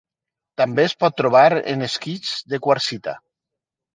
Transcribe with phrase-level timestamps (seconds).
[0.61, 1.43] També es pot trobar
[1.75, 3.13] en esquists de quarsita.